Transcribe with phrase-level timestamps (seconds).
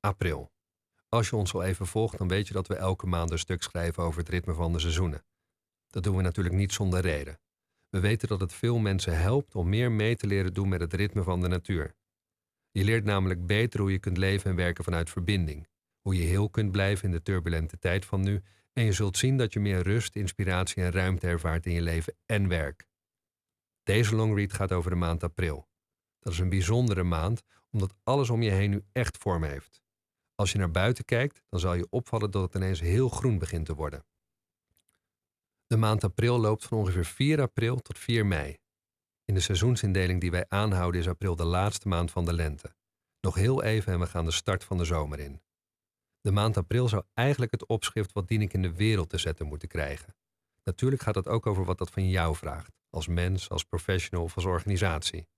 [0.00, 0.52] April.
[1.08, 3.62] Als je ons al even volgt, dan weet je dat we elke maand een stuk
[3.62, 5.24] schrijven over het ritme van de seizoenen.
[5.88, 7.40] Dat doen we natuurlijk niet zonder reden.
[7.88, 10.92] We weten dat het veel mensen helpt om meer mee te leren doen met het
[10.92, 11.94] ritme van de natuur.
[12.70, 15.68] Je leert namelijk beter hoe je kunt leven en werken vanuit verbinding,
[16.00, 18.42] hoe je heel kunt blijven in de turbulente tijd van nu
[18.72, 22.16] en je zult zien dat je meer rust, inspiratie en ruimte ervaart in je leven
[22.26, 22.88] en werk.
[23.82, 25.68] Deze longread gaat over de maand april.
[26.18, 29.82] Dat is een bijzondere maand omdat alles om je heen nu echt vorm heeft.
[30.40, 33.66] Als je naar buiten kijkt, dan zal je opvallen dat het ineens heel groen begint
[33.66, 34.04] te worden.
[35.66, 38.58] De maand april loopt van ongeveer 4 april tot 4 mei.
[39.24, 42.74] In de seizoensindeling die wij aanhouden is april de laatste maand van de lente.
[43.20, 45.42] Nog heel even en we gaan de start van de zomer in.
[46.20, 49.46] De maand april zou eigenlijk het opschrift wat dien ik in de wereld te zetten
[49.46, 50.16] moeten krijgen.
[50.64, 54.34] Natuurlijk gaat het ook over wat dat van jou vraagt, als mens, als professional of
[54.34, 55.28] als organisatie.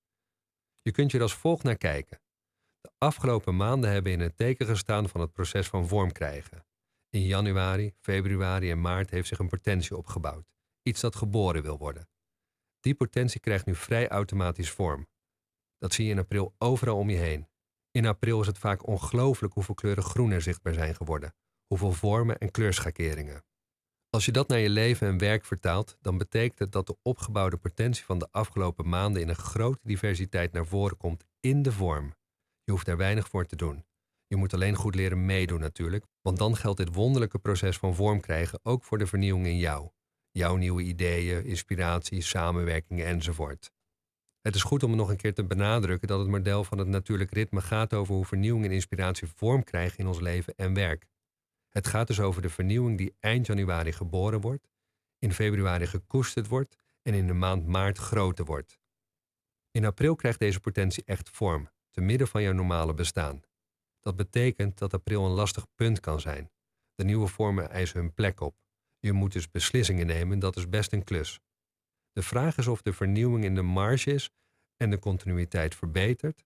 [0.81, 2.22] Je kunt je er als volgt naar kijken.
[2.83, 6.65] De afgelopen maanden hebben in het teken gestaan van het proces van vorm krijgen.
[7.09, 10.45] In januari, februari en maart heeft zich een potentie opgebouwd.
[10.81, 12.07] Iets dat geboren wil worden.
[12.79, 15.07] Die potentie krijgt nu vrij automatisch vorm.
[15.77, 17.47] Dat zie je in april overal om je heen.
[17.91, 21.35] In april is het vaak ongelooflijk hoeveel kleuren groen er zichtbaar zijn geworden.
[21.67, 23.43] Hoeveel vormen en kleurschakeringen.
[24.09, 27.57] Als je dat naar je leven en werk vertaalt, dan betekent het dat de opgebouwde
[27.57, 32.13] potentie van de afgelopen maanden in een grote diversiteit naar voren komt in de vorm.
[32.63, 33.85] Je hoeft daar weinig voor te doen.
[34.27, 38.19] Je moet alleen goed leren meedoen natuurlijk, want dan geldt dit wonderlijke proces van vorm
[38.19, 39.89] krijgen ook voor de vernieuwing in jou.
[40.31, 43.71] Jouw nieuwe ideeën, inspiratie, samenwerkingen enzovoort.
[44.41, 47.31] Het is goed om nog een keer te benadrukken dat het model van het natuurlijk
[47.31, 51.05] ritme gaat over hoe vernieuwing en inspiratie vorm krijgen in ons leven en werk.
[51.69, 54.69] Het gaat dus over de vernieuwing die eind januari geboren wordt,
[55.19, 58.79] in februari gekoesterd wordt en in de maand maart groter wordt.
[59.71, 63.41] In april krijgt deze potentie echt vorm, te midden van jouw normale bestaan.
[63.99, 66.51] Dat betekent dat april een lastig punt kan zijn.
[66.95, 68.55] De nieuwe vormen eisen hun plek op.
[68.99, 71.39] Je moet dus beslissingen nemen, dat is best een klus.
[72.11, 74.29] De vraag is of de vernieuwing in de marge is
[74.77, 76.45] en de continuïteit verbetert,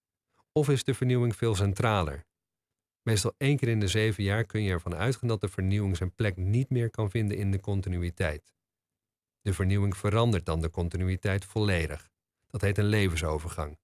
[0.52, 2.26] of is de vernieuwing veel centraler.
[3.02, 6.16] Meestal één keer in de zeven jaar kun je ervan uitgaan dat de vernieuwing zijn
[6.16, 8.54] plek niet meer kan vinden in de continuïteit.
[9.42, 12.10] De vernieuwing verandert dan de continuïteit volledig.
[12.48, 13.78] Dat heet een levensovergang.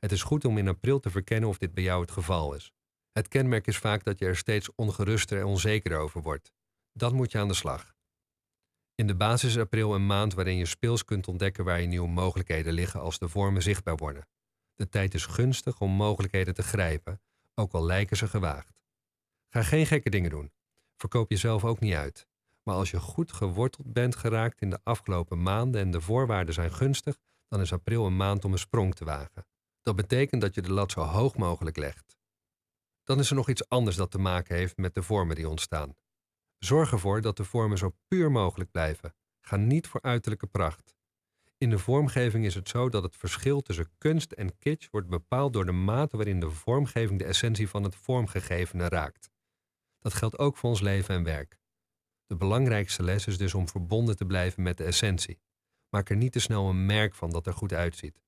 [0.00, 2.72] Het is goed om in april te verkennen of dit bij jou het geval is.
[3.12, 6.52] Het kenmerk is vaak dat je er steeds ongeruster en onzeker over wordt.
[6.92, 7.94] Dan moet je aan de slag.
[8.94, 12.08] In de basis is april een maand waarin je speels kunt ontdekken waar je nieuwe
[12.08, 14.28] mogelijkheden liggen als de vormen zichtbaar worden.
[14.74, 17.20] De tijd is gunstig om mogelijkheden te grijpen,
[17.54, 18.80] ook al lijken ze gewaagd.
[19.48, 20.52] Ga geen gekke dingen doen.
[20.96, 22.26] Verkoop jezelf ook niet uit.
[22.62, 26.72] Maar als je goed geworteld bent geraakt in de afgelopen maanden en de voorwaarden zijn
[26.72, 27.18] gunstig,
[27.48, 29.46] dan is april een maand om een sprong te wagen.
[29.82, 32.18] Dat betekent dat je de lat zo hoog mogelijk legt.
[33.04, 35.96] Dan is er nog iets anders dat te maken heeft met de vormen die ontstaan.
[36.58, 39.14] Zorg ervoor dat de vormen zo puur mogelijk blijven.
[39.40, 40.94] Ga niet voor uiterlijke pracht.
[41.58, 45.52] In de vormgeving is het zo dat het verschil tussen kunst en kitsch wordt bepaald
[45.52, 49.30] door de mate waarin de vormgeving de essentie van het vormgegevene raakt.
[49.98, 51.58] Dat geldt ook voor ons leven en werk.
[52.26, 55.40] De belangrijkste les is dus om verbonden te blijven met de essentie.
[55.88, 58.22] Maak er niet te snel een merk van dat er goed uitziet.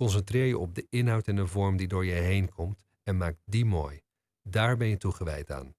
[0.00, 3.36] Concentreer je op de inhoud en de vorm die door je heen komt en maak
[3.44, 4.00] die mooi.
[4.42, 5.74] Daar ben je toegewijd aan.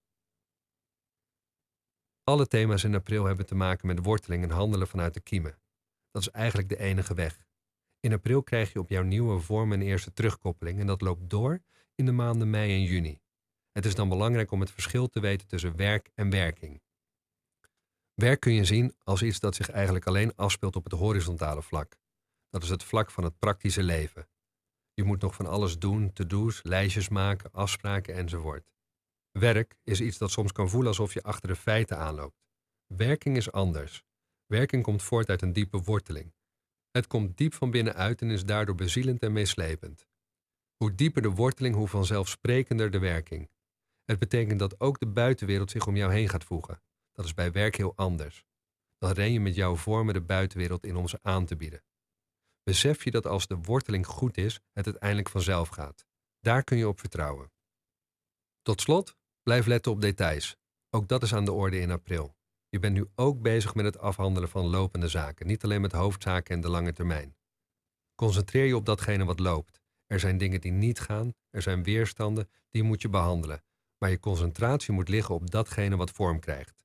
[2.24, 5.60] Alle thema's in april hebben te maken met worteling en handelen vanuit de kiemen.
[6.12, 7.46] Dat is eigenlijk de enige weg.
[8.00, 11.60] In april krijg je op jouw nieuwe vorm een eerste terugkoppeling en dat loopt door
[11.96, 13.20] in de maanden mei en juni.
[13.72, 16.82] Het is dan belangrijk om het verschil te weten tussen werk en werking.
[18.14, 22.01] Werk kun je zien als iets dat zich eigenlijk alleen afspeelt op het horizontale vlak.
[22.52, 24.28] Dat is het vlak van het praktische leven.
[24.94, 28.72] Je moet nog van alles doen, to-do's, lijstjes maken, afspraken enzovoort.
[29.32, 32.42] Werk is iets dat soms kan voelen alsof je achter de feiten aanloopt.
[32.86, 34.04] Werking is anders.
[34.46, 36.34] Werking komt voort uit een diepe worteling.
[36.92, 40.08] Het komt diep van binnenuit en is daardoor bezielend en meeslepend.
[40.76, 43.50] Hoe dieper de worteling, hoe vanzelfsprekender de werking.
[44.06, 46.82] Het betekent dat ook de buitenwereld zich om jou heen gaat voegen.
[47.12, 48.46] Dat is bij werk heel anders.
[48.98, 51.84] Dan ren je met jouw vormen de buitenwereld in om ze aan te bieden.
[52.64, 56.06] Besef je dat als de worteling goed is, het uiteindelijk vanzelf gaat.
[56.40, 57.52] Daar kun je op vertrouwen.
[58.62, 60.58] Tot slot, blijf letten op details.
[60.90, 62.36] Ook dat is aan de orde in april.
[62.70, 66.56] Je bent nu ook bezig met het afhandelen van lopende zaken, niet alleen met hoofdzaken
[66.56, 67.36] en de lange termijn.
[68.16, 69.82] Concentreer je op datgene wat loopt.
[70.08, 73.64] Er zijn dingen die niet gaan, er zijn weerstanden, die moet je behandelen.
[73.98, 76.84] Maar je concentratie moet liggen op datgene wat vorm krijgt.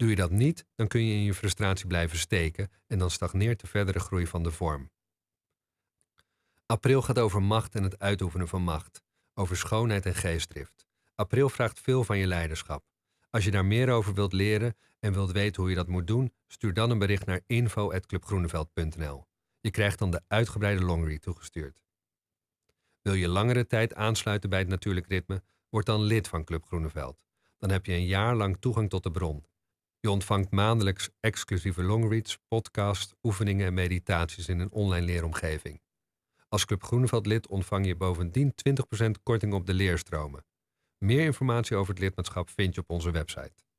[0.00, 3.60] Doe je dat niet, dan kun je in je frustratie blijven steken en dan stagneert
[3.60, 4.90] de verdere groei van de vorm.
[6.66, 9.02] April gaat over macht en het uitoefenen van macht,
[9.34, 10.86] over schoonheid en geestdrift.
[11.14, 12.84] April vraagt veel van je leiderschap.
[13.30, 16.32] Als je daar meer over wilt leren en wilt weten hoe je dat moet doen,
[16.46, 19.26] stuur dan een bericht naar info.clubgroeneveld.nl.
[19.60, 21.82] Je krijgt dan de uitgebreide longread toegestuurd.
[23.02, 25.42] Wil je langere tijd aansluiten bij het natuurlijk ritme?
[25.68, 27.24] Word dan lid van Club Groeneveld.
[27.58, 29.48] Dan heb je een jaar lang toegang tot de bron.
[30.02, 35.80] Je ontvangt maandelijks exclusieve longreads, podcasts, oefeningen en meditaties in een online leeromgeving.
[36.48, 40.44] Als Club Groeneveld lid ontvang je bovendien 20% korting op de leerstromen.
[40.98, 43.69] Meer informatie over het lidmaatschap vind je op onze website.